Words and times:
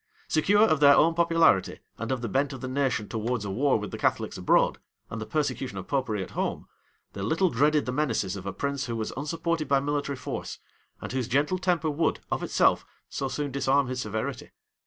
Secure 0.27 0.63
of 0.63 0.79
their 0.79 0.95
own 0.95 1.13
popularity, 1.13 1.77
and 1.99 2.11
of 2.11 2.23
the 2.23 2.27
bent 2.27 2.53
of 2.53 2.61
the 2.61 2.67
nation 2.67 3.07
towards 3.07 3.45
a 3.45 3.51
war 3.51 3.77
with 3.77 3.91
the 3.91 3.99
Catholics 3.99 4.35
abroad, 4.35 4.79
and 5.11 5.21
the 5.21 5.27
persecution 5.27 5.77
of 5.77 5.87
Popery 5.87 6.23
at 6.23 6.31
home, 6.31 6.67
they 7.13 7.21
little 7.21 7.51
dreaded 7.51 7.85
the 7.85 7.91
menaces 7.91 8.35
of 8.35 8.47
a 8.47 8.51
prince 8.51 8.85
who 8.87 8.95
was 8.95 9.13
unsupported 9.15 9.67
by 9.67 9.79
military 9.79 10.15
force, 10.15 10.57
and 11.03 11.11
whose 11.11 11.27
gentle 11.27 11.59
temper 11.59 11.91
would, 11.91 12.19
of 12.31 12.41
itself, 12.41 12.83
so 13.09 13.27
soon 13.27 13.51
disarm 13.51 13.89
his 13.89 14.01
severity. 14.01 14.49